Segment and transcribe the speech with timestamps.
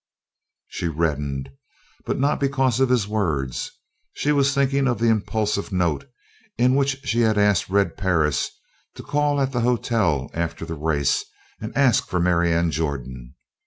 [0.67, 1.51] She reddened,
[2.05, 3.69] but not because of his words.
[4.13, 6.09] She was thinking of the impulsive note
[6.57, 8.49] in which she asked Red Perris
[8.95, 11.23] to call at the hotel after the race
[11.59, 13.35] and ask for Marianne Jordan.